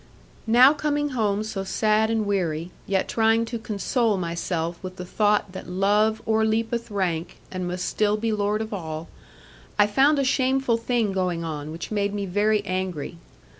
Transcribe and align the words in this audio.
Now 0.47 0.73
coming 0.73 1.09
home 1.09 1.43
so 1.43 1.63
sad 1.63 2.09
and 2.09 2.25
weary, 2.25 2.71
yet 2.87 3.07
trying 3.07 3.45
to 3.45 3.59
console 3.59 4.17
myself 4.17 4.81
with 4.81 4.95
the 4.95 5.05
thought 5.05 5.51
that 5.51 5.69
love 5.69 6.23
o'erleapeth 6.27 6.89
rank, 6.89 7.37
and 7.51 7.67
must 7.67 7.85
still 7.85 8.17
be 8.17 8.31
lord 8.33 8.63
of 8.63 8.73
all, 8.73 9.09
I 9.77 9.85
found 9.85 10.17
a 10.17 10.23
shameful 10.23 10.77
thing 10.77 11.11
going 11.13 11.43
on, 11.43 11.71
which 11.71 11.91
made 11.91 12.15
me 12.15 12.25
very 12.25 12.65
angry. 12.65 13.17